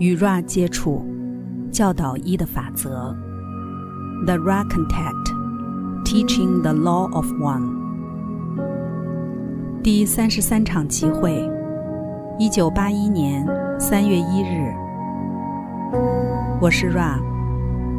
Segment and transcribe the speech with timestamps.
[0.00, 1.04] 与 Ra 接触，
[1.70, 3.14] 教导一的法则。
[4.24, 5.30] The Ra Contact,
[6.06, 7.68] Teaching the Law of One。
[9.82, 11.46] 第三十三场集会，
[12.38, 13.46] 一九八一年
[13.78, 14.72] 三月一日。
[16.62, 17.20] 我是 Ra，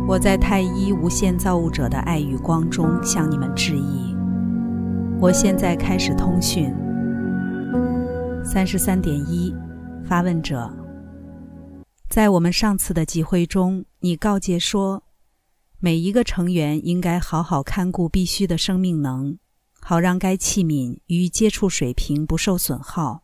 [0.08, 4.18] 我在太一无限造物者的爱与光中向你们致意。
[5.20, 6.74] 我现在开始通讯。
[8.44, 9.56] 三十三点一，
[10.04, 10.68] 发问者，
[12.12, 15.06] 在我们上次的集会中，你告诫说，
[15.80, 19.38] 每一个成员应该好好看顾必须的生命能，
[19.80, 23.24] 好让该器皿与接触水平不受损耗。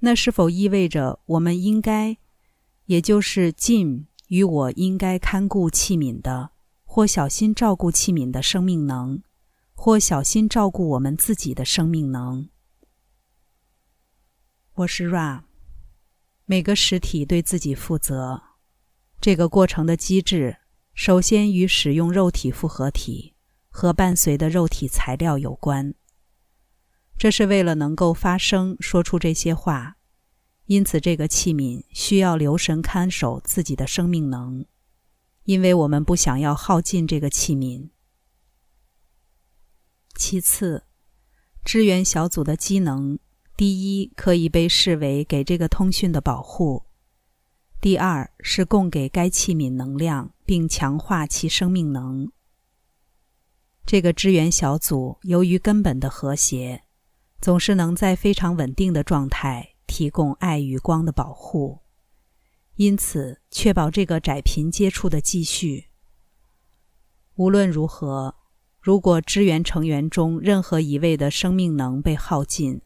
[0.00, 2.16] 那是否意味着我们应该，
[2.86, 6.50] 也就是尽与我应该看顾器皿的，
[6.84, 9.22] 或小心照顾器皿的生命能，
[9.74, 12.48] 或小心照顾我们自己的生命能？
[14.74, 15.47] 我是 Ra。
[16.50, 18.42] 每个实体对自己负责。
[19.20, 20.56] 这个过程的机制，
[20.94, 23.34] 首先与使用肉体复合体
[23.68, 25.92] 和伴随的肉体材料有关。
[27.18, 29.98] 这是为了能够发声、说出这些话，
[30.64, 34.64] 因此这个器皿需要留神看守自己的生命能，
[35.44, 37.90] 因为我们不想要耗尽这个器皿。
[40.14, 40.84] 其次，
[41.62, 43.18] 支援小组的机能。
[43.58, 46.84] 第一，可以被视为给这个通讯的保护；
[47.80, 52.30] 第二，是供给该器皿能量，并强化其生命能。
[53.84, 56.84] 这个支援小组由于根本的和谐，
[57.40, 61.80] 总是能在非常稳定的状态提供爱与光的保护，
[62.76, 65.86] 因此确保这个窄频接触的继续。
[67.34, 68.36] 无论如何，
[68.80, 72.82] 如果支援成员中任何一位的生命能被耗尽，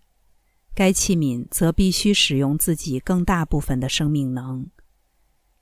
[0.75, 4.71] 该器皿则必须使用自己更大部分的生命能，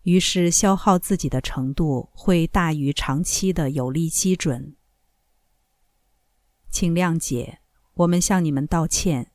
[0.03, 4.77] 于是消耗自己的程度会大于长期的有力基准。
[6.71, 7.59] 请谅解，
[7.95, 9.33] 我们向你们道歉，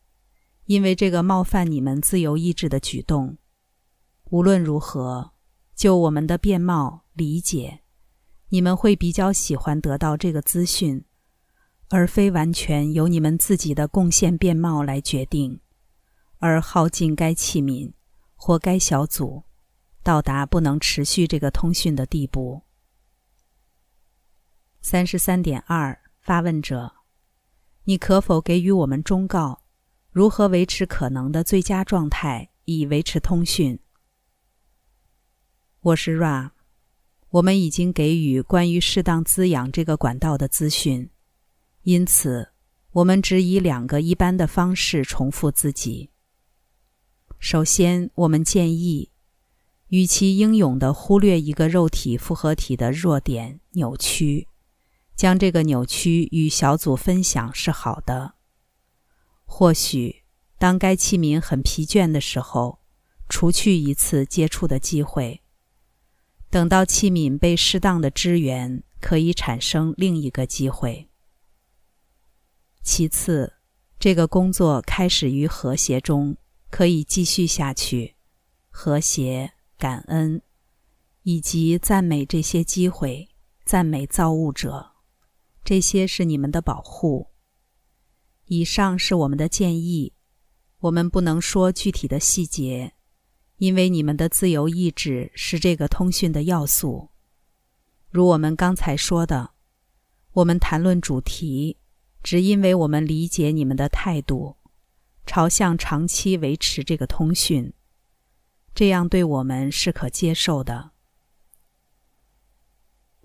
[0.66, 3.38] 因为这个冒犯你们自由意志的举动。
[4.32, 5.34] 无论如何，
[5.76, 7.82] 就我们的面貌理解，
[8.48, 11.04] 你们会比较喜欢得到这个资讯，
[11.90, 15.60] 而非完全由你们自己的贡献面貌来决定。
[16.40, 17.94] 而耗尽该器皿
[18.36, 19.44] 或该小组，
[20.04, 22.62] 到达不能持续这个通讯的地步。
[24.82, 26.94] 三十三点二，发问者，
[27.86, 29.64] 你可否给予我们忠告，
[30.12, 33.80] 如何维持可能的最佳状态，以维持通讯？
[35.82, 36.52] 我是 Ra，
[37.30, 41.10] 我们已经给予关于适当滋养这个管道的资讯，
[41.84, 42.50] 因此
[42.92, 46.12] 我们只以两个一般的方式重复自己。
[47.40, 49.12] 首先，我们建议，
[49.90, 54.48] 与其英勇地忽略一个肉体复合体的弱点扭曲，
[55.16, 58.34] 将这个扭曲与小组分享是好的。
[59.46, 60.24] 或许，
[60.58, 62.80] 当该器皿很疲倦的时候，
[63.30, 65.42] 除去一次接触的机会，
[66.50, 71.10] 等到器皿被适当的支援，可以产生另一个机会。
[72.82, 73.54] 其次，
[74.00, 76.36] 这个工作开始于和谐中。
[76.76, 78.16] 可以继续下去，
[78.70, 80.42] 和谐、感恩，
[81.24, 83.30] 以及赞美这些机会，
[83.64, 84.92] 赞美造物者，
[85.64, 87.28] 这些是你们的保护。
[88.48, 90.12] 以上是我们的建议，
[90.80, 92.92] 我们不能说具体的细节，
[93.56, 97.08] 因为你们的自由意志是这个通讯的要素。
[98.10, 99.52] 如我们刚才说的，
[100.34, 101.78] 我们谈论主题，
[102.22, 104.58] 只因为我们理解你们的态度。
[105.26, 107.74] 朝向长期维持这个通讯，
[108.74, 110.92] 这样对我们是可接受的。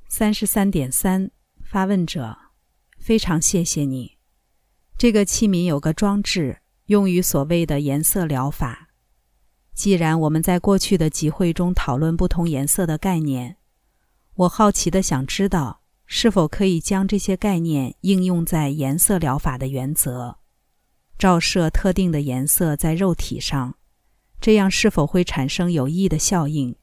[0.08, 1.30] 三十三点三，
[1.62, 2.36] 发问者，
[2.98, 4.18] 非常谢谢你。
[4.98, 8.88] 这个器皿有个装置，用于所谓的颜色疗法。
[9.72, 13.56] 既然我们在过去的集会中讨论不同颜色的概念，
[14.34, 20.39] 我好奇的想知道，是否可以将这些概念应用在颜色疗法的原则。
[21.20, 23.76] 照射特定的颜色在肉体上，
[24.40, 26.74] 这样是否会产生有益的效应？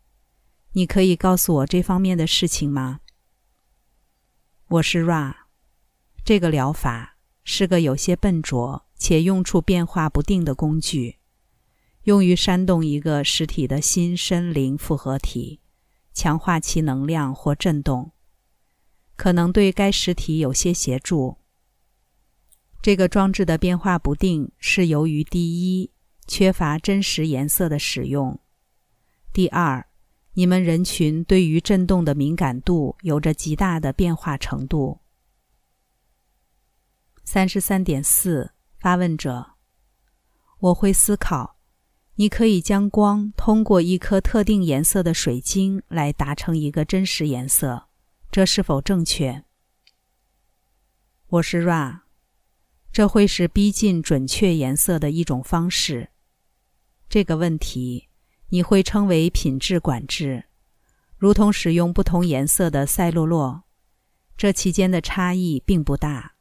[0.73, 2.99] 你可以告诉我这方面的事情吗？
[4.67, 5.33] 我是 Ra，
[6.23, 11.17] 这个疗法是个有些笨拙且用处变化不定的工具，
[12.03, 15.61] 用于煽动一个实体的心身灵复合体，
[16.13, 18.11] 强化其能量或振动，
[19.15, 21.37] 可能对该实体有些协助。
[22.87, 25.91] 这个装置的变化不定是由于第一，
[26.25, 28.39] 缺乏真实颜色的使用；
[29.33, 29.85] 第二，
[30.35, 35.01] 你们人群对于震动的敏感度有着极大的变化程度。
[37.25, 39.45] 三十三点四，发问者：
[40.59, 41.57] 我会思考，
[42.15, 47.89] 你可以将光通过一颗特定颜色的水晶来达成一个真实颜色，
[48.31, 49.43] 这是否正确？
[51.27, 52.03] 我是 Ra，
[52.91, 56.09] 这会是逼近准确颜色的一种方式。
[57.09, 58.07] 这个问题
[58.49, 60.45] 你会称为品质管制，
[61.17, 63.61] 如同使用不同颜色的赛璐珞，
[64.35, 66.33] 这期间的差异并不大。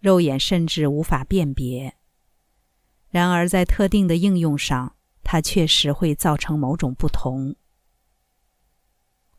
[0.00, 1.94] 肉眼甚至无法辨别。
[3.08, 7.54] 然而，在特定的应用上，它确实会造成某种不同。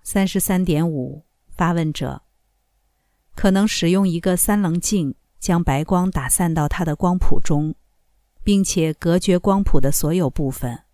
[0.01, 2.21] 三十三点五，发问者
[3.35, 7.75] 可能使用一个三棱镜，将白光打散到它的光谱中，
[8.45, 10.85] 并且隔绝光谱的所有部分，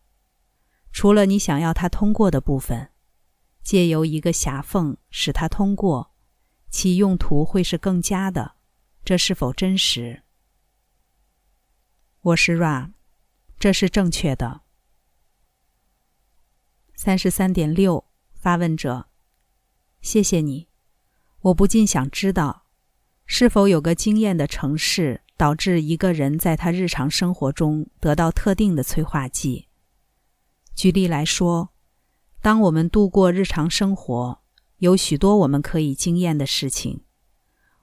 [0.92, 2.90] 除了你想要它通过的部分，
[3.62, 6.16] 借由一个狭缝使它通过，
[6.68, 8.56] 其用途会是更佳的。
[9.06, 10.24] 这是否真实？
[12.22, 12.94] 我是 Ra，
[13.60, 14.62] 这是正确的。
[16.95, 18.04] 三十三点六，
[18.34, 19.10] 发问者，
[20.02, 20.68] 谢谢你。
[21.42, 22.63] 我不禁想知道，
[23.31, 29.68] 是否有个经验的城市导致一个人在他日常生活中得到特定的催化剂？
[30.74, 31.70] 举例来说，
[32.42, 34.40] 当我们度过日常生活，
[34.80, 37.02] 有许多我们可以经验的事情。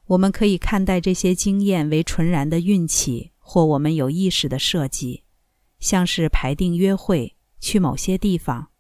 [0.06, 5.22] 我们可以看待这些经验为纯然的运气，或我们有意识的设计，
[5.78, 8.70] 像是排定约会、去某些地方。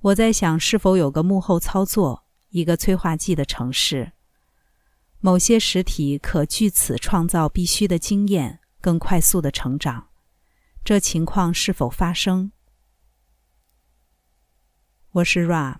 [0.00, 4.12] 我在想，是否有个幕后操作，一个催化剂的城市，
[5.22, 10.08] 某些实体可据此创造必须的经验，更快速的成长。
[10.82, 12.52] 这情况是否发生？
[15.12, 15.76] 我是 Ra，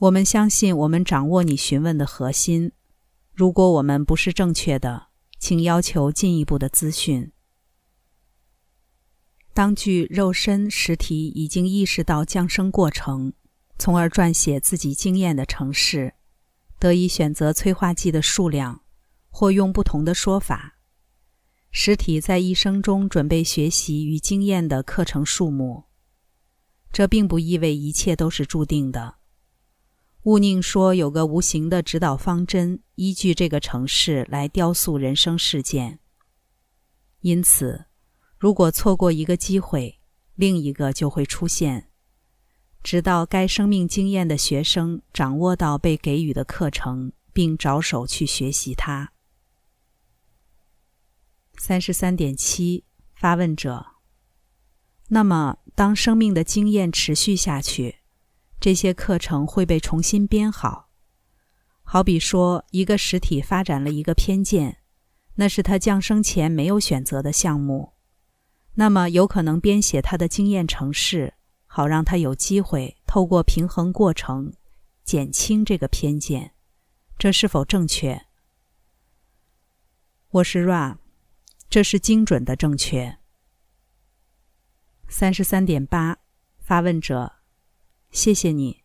[0.00, 2.72] 我们相信我们掌握你询问的核心。
[3.34, 5.08] 如果我们不是正确的，
[5.38, 7.32] 请要求进一步的资讯。
[9.52, 13.34] 当具肉身实体已经意识到降生过程，
[13.78, 16.14] 从而撰写自己经验的城市，
[16.84, 18.82] 得以选择催化剂的数量，
[19.30, 20.76] 或用不同的说法，
[21.70, 25.84] 实体在一生中准备学习与经验的课程数目。
[26.92, 29.14] 这并不意味一切都是注定的。
[30.24, 36.00] 勿宁说有个无形的指导方针，依据这个城市来雕塑人生事件。
[37.20, 37.86] 因此，
[38.36, 40.02] 如果错过一个机会，
[40.34, 41.88] 另一个就会出现，
[42.84, 49.10] 直到该生命经验的学生掌握到被给予的课程，并着手去学习它。
[51.56, 52.84] 三十三点七，
[53.14, 53.86] 发问者。
[55.08, 58.00] 那么，当生命的经验持续下去？
[58.60, 60.90] 这些课程会被重新编好，
[61.82, 64.78] 好比说，一个实体发展了一个偏见，
[65.36, 67.94] 那是他降生前没有选择的项目，
[68.74, 71.34] 那么有可能编写他的经验程式，
[71.76, 74.54] 好让他有机会透过平衡过程
[75.02, 76.54] 减轻这个偏见，
[77.18, 78.26] 这是否正确？
[80.30, 80.98] 我是 Ra，
[81.68, 83.18] 这是精准的正确。
[85.08, 86.18] 三十三点八，
[86.60, 87.32] 发问者。
[88.12, 88.84] 谢谢你。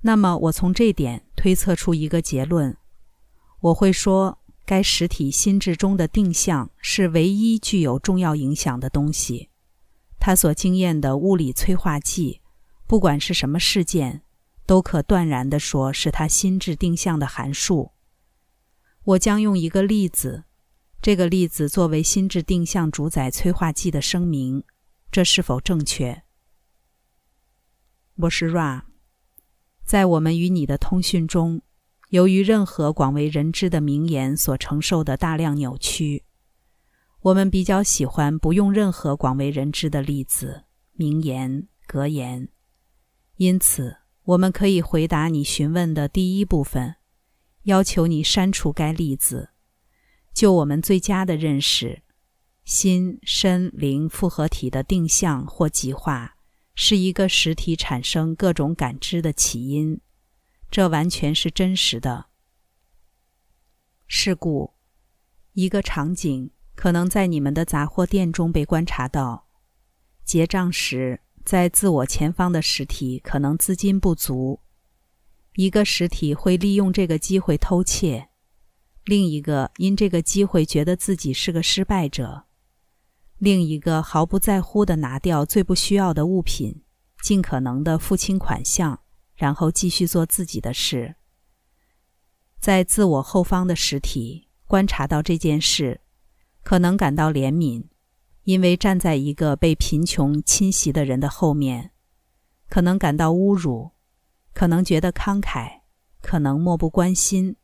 [0.00, 2.76] 那么，我从这点推测出一个结论：
[3.60, 9.49] 我会说，该实体心智中的定向是唯一具有重要影响的东西。
[10.20, 12.42] 他所经验的物理催化剂，
[12.86, 14.22] 不管是什么事件，
[14.66, 17.92] 都可断然地说是他心智定向的函数。
[19.02, 20.44] 我将用一个例子，
[21.00, 24.62] 这个例子作为心智定向主宰催化剂的声明，
[25.10, 26.22] 这是否正确？
[28.16, 28.82] 我是 Ra，
[29.86, 31.62] 在我们与你的通讯中，
[32.10, 36.24] 由于任何广为人知的名言所承受的大量扭曲，
[37.22, 42.48] 我们比较喜欢不用任何广为人知的例子、名言、格言。
[43.36, 46.96] 因此，我们可以回答你询问的第一部分，
[47.64, 49.50] 要求你删除该例子。
[50.32, 52.02] 就我们最佳的认识，
[52.64, 56.36] 心、身、灵复合体的定向或极化。
[56.82, 60.00] 是一个实体产生各种感知的起因，
[60.70, 62.26] 这完全是真实的。
[64.06, 64.72] 是故，
[65.52, 66.50] 一个场景
[66.80, 69.46] 可能在你们的杂货店中被观察到：
[70.24, 74.60] 结账时，在自我前方的实体可能资金不足，
[75.56, 78.28] 一个实体会利用这个机会偷窃；
[79.04, 82.46] 另一个因这个机会觉得自己是个失败者。
[83.36, 86.82] 另一个毫不在乎地拿掉最不需要的物品，
[87.22, 89.02] 尽可能的付清款项，
[89.34, 91.16] 然后继续做自己的事。
[92.58, 96.00] 在自我后方的实体观察到这件事，
[96.62, 97.84] 可能感到怜悯，
[98.44, 101.92] 因为站在一个被贫穷侵袭的人的后面，
[102.68, 103.92] 可能感到侮辱，
[104.52, 105.80] 可能觉得慷慨，
[106.20, 107.56] 可能漠不关心。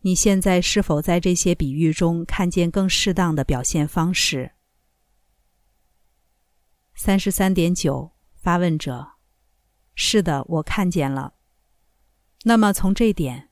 [0.00, 4.52] 你现在是否在这些比喻中看见更适当的表现方式？
[6.94, 9.12] 三十三点九，发问者：
[9.94, 11.34] 是的，我看见了。
[12.44, 13.48] 那么从这点，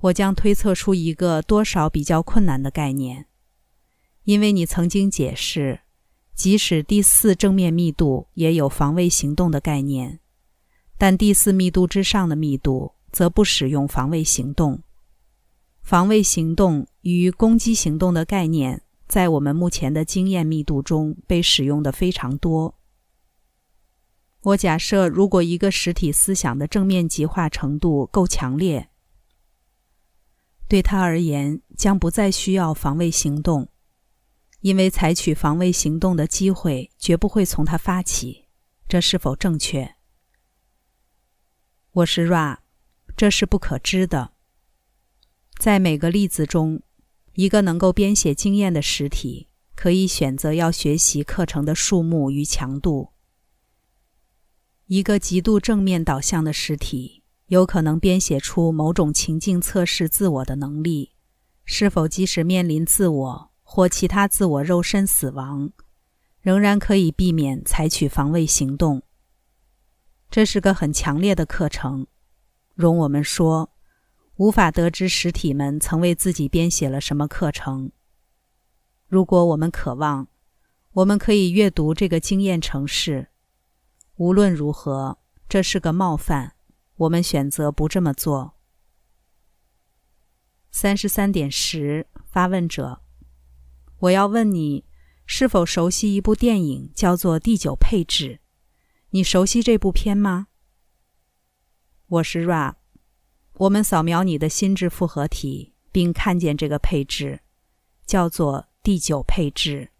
[0.00, 3.26] 我将推测出一个多少比较困难的概念，
[4.24, 5.80] 因为你曾经解释，
[6.34, 10.20] 即使第四正面密度也有防卫行动的概念，
[10.98, 14.82] 但第四密度之上的密度则不使用防卫行动。
[15.82, 22.74] 防卫行动与攻击行动的概念，在我们目前的经验密度中被使用的非常多。
[24.40, 28.88] 我假设，如果一个实体思想的正面极化程度够强烈，
[30.66, 33.68] 对他而言将不再需要防卫行动，
[34.64, 38.46] 因为采取防卫行动的机会绝不会从他发起。
[38.88, 39.96] 这是否正确？
[41.92, 42.60] 我是 Ra，
[43.14, 44.32] 这是不可知的。
[45.58, 46.80] 在每个例子中，
[47.34, 53.10] 一个能够编写经验的实体可以选择要学习课程的数目与强度。
[54.86, 61.12] 一个极度正面导向的实体有可能编写出某种情境测试自我的能力，
[61.66, 65.72] 是否即使面临自我或其他自我肉身死亡，
[66.40, 69.02] 仍然可以避免采取防卫行动。
[70.30, 72.06] 这是个很强烈的课程。
[72.76, 73.70] 容我们说。
[74.36, 77.92] 无法得知实体们曾为自己编写了什么课程。
[79.06, 80.26] 如果我们渴望，
[80.90, 83.28] 我们可以阅读这个经验城市。
[84.16, 85.18] 无论如何，
[85.48, 86.56] 这是个冒犯。
[86.96, 88.54] 我们选择不这么做。
[90.72, 93.00] 三十三点十，发问者：
[94.04, 94.84] 我要问你，
[95.24, 98.34] 是否熟悉一部电影，叫做《第九配置》？
[99.10, 100.48] 你熟悉这部片吗？
[102.08, 102.74] 我是 Ra。
[103.54, 107.40] 我们扫描你的心智复合体，并看见这个配置，
[108.04, 109.90] 叫做第九配置。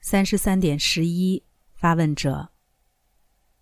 [0.00, 1.42] 三十三点十一，
[1.74, 2.50] 发问者：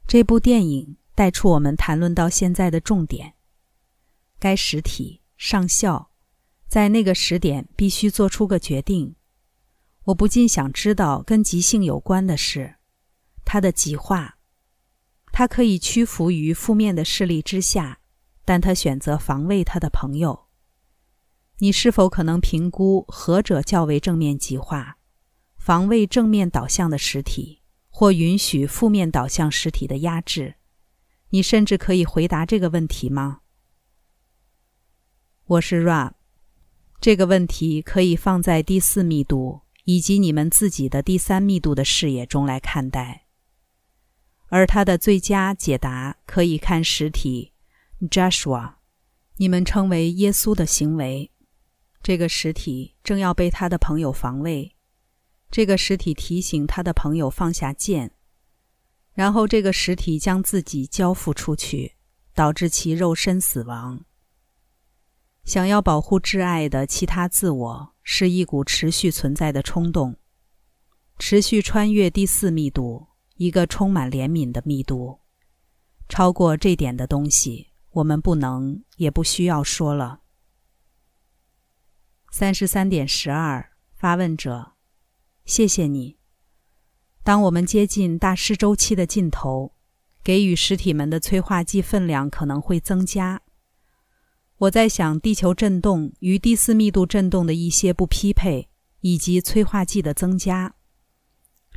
[0.06, 3.34] 这部电影带出我们谈论到现在的重点。
[4.38, 6.09] 该实体上校
[6.70, 9.16] 在那个时点必须做出个决定。
[10.04, 12.76] 我不禁想知道跟即兴有关的事，
[13.44, 14.38] 他的极化。
[15.32, 17.98] 他可以屈服于负面的势力之下，
[18.44, 20.46] 但他选择防卫他的朋友。
[21.58, 24.96] 你是否可能评估何者较为正面极化？
[25.58, 30.54] 防卫正面导向的实体，或允许负面导向实体的压制？
[31.30, 33.40] 你甚至可以回答这个问题吗？
[35.46, 36.12] 我是 Ra，
[37.00, 43.26] 这个问题可以放在第四密度以及你们自己的第三密度的视野中来看待。
[44.48, 47.52] 而他的最佳解答可以看实体
[48.10, 48.74] ，Joshua，
[49.36, 51.30] 你们称为耶稣的行为。
[52.02, 54.74] 这个实体正要被他的朋友防卫，
[55.50, 58.10] 这个实体提醒他的朋友放下剑，
[59.14, 61.94] 然后这个实体将自己交付出去，
[62.34, 64.04] 导致其肉身死亡。
[65.44, 70.16] 想要保护挚爱的其他自我，是一股持续存在的冲动，
[71.18, 73.08] 持续穿越第四密度。
[73.36, 75.20] 一个充满怜悯的密度，
[76.10, 80.20] 超过这点的东西，我们不能也不需要说了。
[82.30, 84.72] 三十三点十二，发问者，
[85.46, 86.18] 谢谢你。
[87.22, 89.72] 当我们接近大师周期的尽头，
[90.22, 93.40] 给予实体们的催化剂分量可能会增加。
[94.60, 98.68] 我在想，地球振动与第四密度振动的一些不匹配，
[99.00, 100.74] 以及催化剂的增加。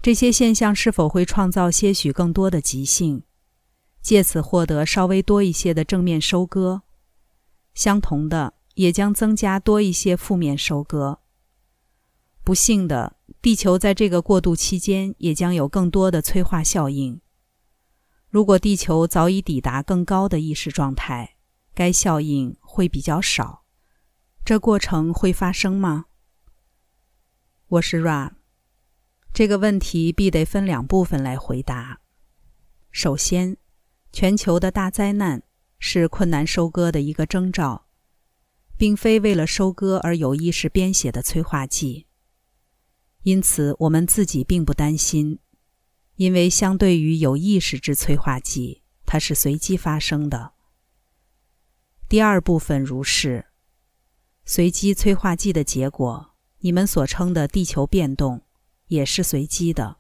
[0.01, 3.23] 这些现象是否会创造些许更多的极性，
[4.01, 6.81] 借此获得稍微多一些的正面收割？
[7.73, 11.21] 相同的，也将增加多一些负面收割。
[12.43, 17.21] 不幸的，地球在这个过渡期间也将有更多的催化效应。
[18.29, 21.32] 如果地球早已抵达更高的意识状态，
[21.75, 23.63] 该效应会比较少。
[24.45, 26.05] 这过程会发生吗？
[27.67, 28.33] 我是 Ra。
[29.33, 32.01] 这个问题必得分两部分来回答。
[32.91, 33.57] 首先，
[34.11, 35.41] 全球的大灾难
[35.79, 37.87] 是困难收割的一个征兆，
[38.77, 42.05] 并非为了收割而有意识编写的催化剂。
[43.23, 45.39] 因此，我们自己并不担心。
[46.15, 50.53] 因为相对于有意识之催化剂，它是随机发生的。
[52.13, 53.47] 第二部分如是，
[54.45, 58.43] 随机催化剂的结果，你们所称的地球变动，
[58.85, 59.97] 也是随机的。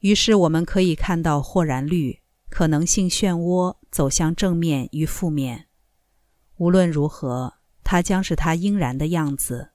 [0.00, 5.68] 于是我们可以看到豁然率、可能性漩涡走向正面与负面。
[6.56, 9.70] 无论如何，它将是它应然的样子。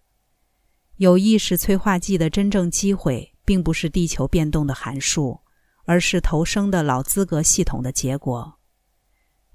[0.97, 5.39] 有意识催化剂的真正机会，并不是地球变动的函数，
[5.85, 8.56] 而是投生的老资格系统的结果。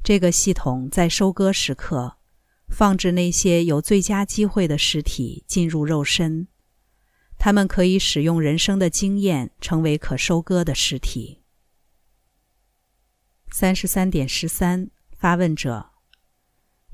[0.02, 2.18] 这个系统在收割时刻，
[2.68, 6.48] 放置那些有最佳机会的实体进入肉身。
[7.38, 11.42] 他们可以使用人生的经验，成为可收割的实体。
[13.50, 15.90] 三十三点十三，发问者：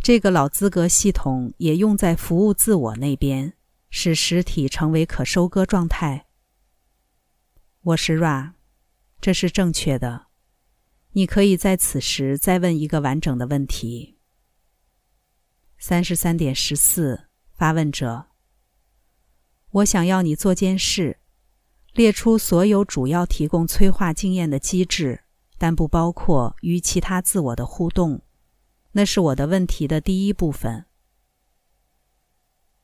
[0.02, 3.54] 这个老资格系统也用在服务自我那边，
[3.88, 6.26] 使实体成为可收割状态。
[7.80, 8.52] 我是 Ra，
[9.20, 10.27] 这是正确的。
[11.12, 14.18] 你可以在此时再问一个完整的问题。
[15.78, 18.26] 三十三点十四，发问者。
[19.70, 21.18] 我想要你做件事，
[21.92, 25.24] 列出所有主要提供催化经验的机制，
[25.56, 28.22] 但不包括与其他自我的互动。
[28.92, 30.86] 那是我的问题的第一部分。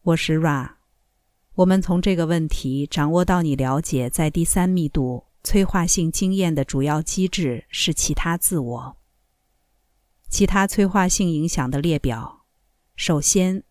[0.02, 0.75] 我是 Ra，
[1.54, 8.96] 我们从这个问题掌握到你了解在第三密度催化性经验的主要机制是其他自我。
[10.30, 12.46] 其他催化性影响的列表：
[12.96, 13.62] 首先，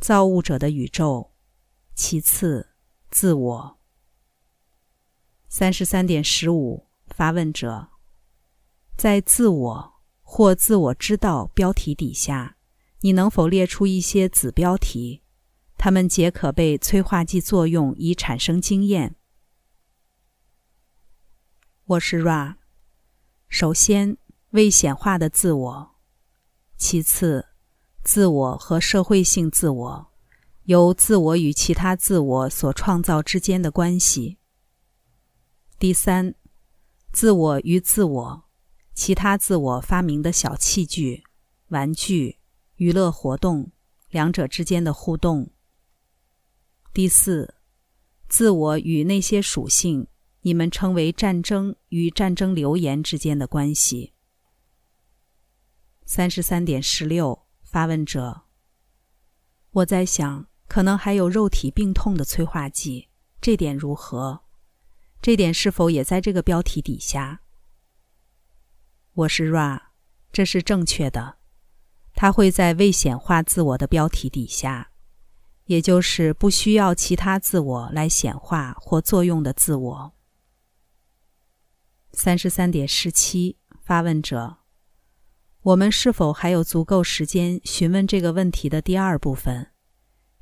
[0.00, 1.30] 造物者的宇宙。
[1.94, 2.70] 其次，
[3.10, 3.78] 自我。
[5.48, 7.88] 三十三点十五，发问者，
[8.96, 12.56] 在自我或自我知道标题底下，
[13.00, 15.22] 你能否列出一些子标题？
[15.76, 19.16] 它们皆可被催化剂作用以产生经验。
[21.90, 22.54] 我是 Ra。
[23.48, 24.16] 首先，
[24.50, 25.96] 未显化的自我；
[26.76, 27.48] 其次，
[28.04, 30.12] 自我和社会性自我。
[30.66, 34.38] 由自我与其他自我所创造之间的关系。
[35.80, 36.36] 第三，
[37.10, 38.44] 自我与自我、
[38.94, 41.24] 其他自我发明的小器具、
[41.70, 42.38] 玩具、
[42.76, 43.72] 娱乐活动
[44.10, 45.50] 两者之间的互动。
[46.94, 47.56] 第四，
[48.28, 50.06] 自我与那些属性，
[50.42, 54.12] 你们称为战争与战争流言之间的关系。
[56.04, 58.42] 三十三点十六，发问者，
[59.70, 60.46] 我在想。
[60.70, 63.08] 可能还有肉体病痛的催化剂，
[63.40, 64.42] 这点如何？
[65.20, 67.40] 这点是否也在这个标题底下？
[69.14, 69.80] 我是 Ra，
[70.30, 71.38] 这是正确的。
[72.14, 74.92] 它会在未显化自我的标题底下，
[75.64, 80.14] 也就是不需要其他自我来显化或作用的自我。
[82.12, 84.58] 三十三点十七，发问者：
[85.62, 89.68] 我们是否还有足够时间询问这个问题的第二部分？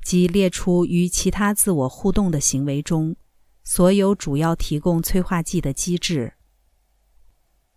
[0.01, 3.15] 即列出与其他自我互动的行为中，
[3.63, 6.33] 所有主要提供催化剂的机制。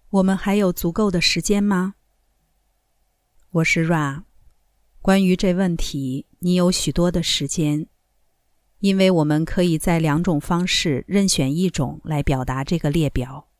[0.08, 1.94] 我们还有足够的时间吗？
[3.50, 4.22] 我是 Ra。
[5.00, 7.88] 关于这问题，你有许多的时间，
[8.78, 13.51] 因为我们可以在两种方式任选一种来表达这个列表。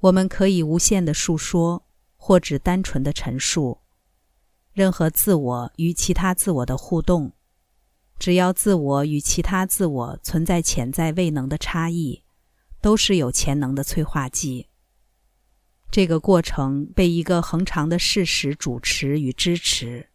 [0.00, 1.84] 我们可以无限的述说，
[2.16, 3.78] 或只单纯的陈述
[4.72, 7.32] 任何自我与其他自我的互动。
[8.18, 12.22] 只要自我与其他自我存在潜在未能的差异，
[12.80, 14.66] 都是有潜能的催化剂。
[15.90, 20.10] 这个过程被一个恒长的事实主持与支持，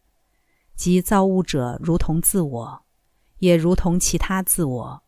[0.76, 2.84] 即造物者如同自我，
[3.38, 5.02] 也如同其他自我。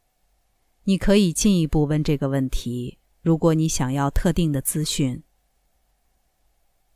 [0.84, 5.24] 你可以进一步问这个问题，如果你想要特定的资讯。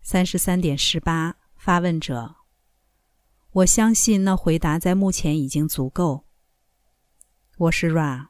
[0.01, 2.37] 三十三点十八，发问者。
[3.51, 6.29] 我相信那回答在目前已经足够。
[7.59, 8.29] 我是 Ra，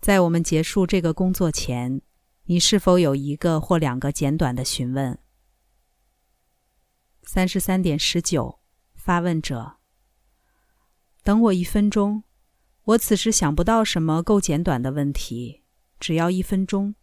[0.00, 2.02] 在我们结束这个工作前，
[2.46, 5.16] 你是否有一个或两个简短的询问？
[7.22, 8.58] 三十三点十九，
[8.96, 9.76] 发问者。
[11.22, 12.24] 等我一分钟，
[12.82, 15.62] 我此时想不到什么够简短的问题，
[16.00, 16.96] 只要一分钟。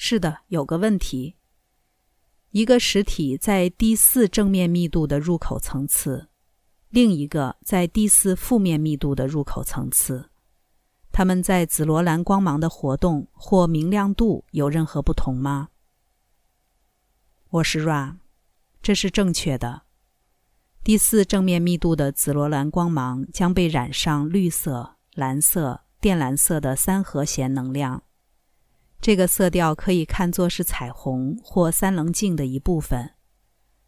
[0.00, 1.34] 是的，有个问题。
[2.52, 6.28] 一个实体在第四正面密度的入口层次，
[6.88, 10.30] 另一个在第四负面密度的入口层次，
[11.10, 15.70] 它们在紫罗兰光芒的活动或明亮度有任何不同吗？
[17.50, 18.18] 我是 Ra，
[18.80, 19.82] 这是正确的。
[20.84, 28.04] 第四正面密度的紫罗兰光芒将被染上绿色、蓝色、靛蓝色的三和弦能量。
[29.00, 33.14] 这个色调可以看作是彩虹或三棱镜的一部分。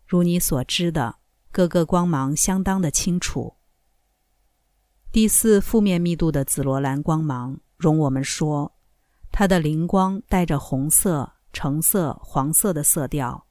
[0.06, 1.18] 如你所知的，
[1.50, 3.56] 各个光芒相当的清楚。
[5.12, 8.76] 第四负面密度的紫罗兰光芒，容我们说，
[9.32, 13.46] 它的灵光带着红色、橙色、黄色的色调。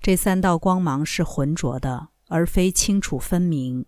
[0.00, 3.84] 这三道光芒是浑浊的，而非清楚分明。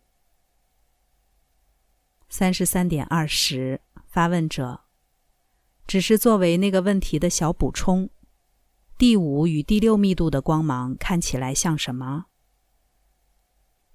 [2.28, 4.82] 三十三点二十，发问者，
[5.86, 8.10] 只是作为那个问题的小补充。
[8.96, 12.26] 第五与第六密度的光芒看起来像什么？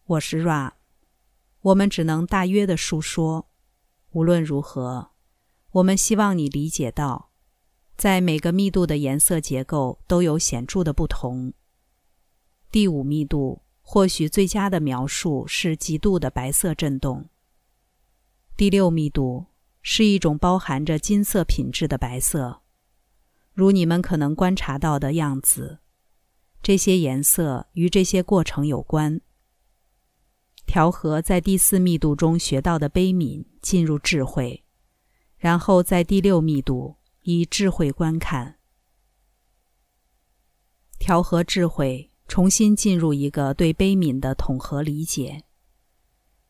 [0.06, 0.74] 我是 Ra。
[1.62, 3.50] 我们只能大约的述说。
[4.12, 5.12] 无论如何，
[5.72, 7.32] 我们希望你理解到，
[7.98, 11.54] 在每个密度的颜色结构都有显著的不同。
[12.72, 17.30] 第五密度或许最佳的描述是极度的白色振动。
[18.56, 19.48] 第六密度
[19.88, 22.64] 是一种包含着金色品质的白色，
[23.54, 25.78] 如你们可能观察到的样子。
[26.64, 29.22] 这些颜色与这些过程有关。
[30.66, 34.66] 调和在第四密度中学到的悲悯进入智慧，
[35.38, 38.58] 然后在第六密度以智慧观看。
[40.98, 45.44] 调和智慧，重新进入一个对悲悯的统合理解。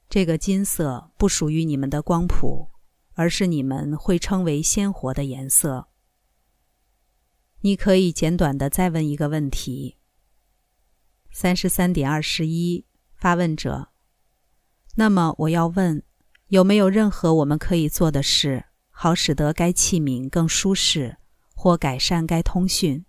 [0.08, 2.70] 这个金色不属于你们的光谱，
[3.16, 5.88] 而是你们会称为鲜活的颜色。
[7.62, 9.98] 你可以简短的再问一个问题。
[11.32, 13.90] 三十三点二十一，发问者。
[14.96, 16.04] 那么我要问，
[16.48, 21.18] 有没有任何我们可以做的事，好使得该器皿更舒适，
[21.54, 23.04] 或改善该通讯？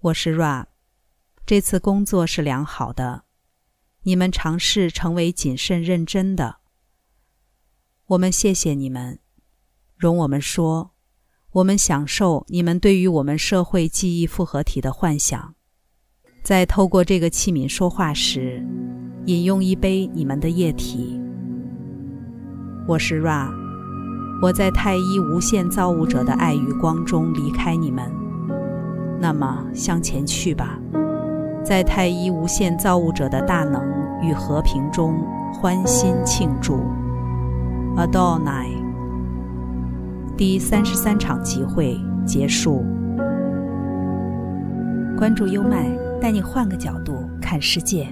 [0.00, 0.66] 我是 Ra，
[1.44, 3.24] 这次工作是良好的。
[4.02, 6.60] 你们尝试成为谨慎认真的。
[8.08, 9.18] 我们谢谢你们。
[9.94, 10.92] 容我们说，
[11.52, 15.54] 我们享受你们对于我们社会记忆复合体的幻想，
[16.42, 18.66] 在透过这个器皿说话时。
[19.26, 21.20] 饮用一杯你们的液体。
[22.86, 23.50] 我是 Ra，
[24.40, 28.10] 我在太一无限造物者的爱与光中离开你们。
[29.20, 30.80] 那么向前去吧，
[31.62, 33.82] 在太一无限造物者的大能
[34.22, 36.80] 与和平中欢欣庆祝。
[37.98, 38.68] Adonai。
[40.36, 42.84] 第三十三场集会结束。
[45.18, 48.06] 关注优麦，带你换个角度看世界。